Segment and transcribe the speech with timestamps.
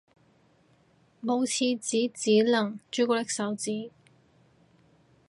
[1.23, 3.91] 冇廁紙只能朱古力手指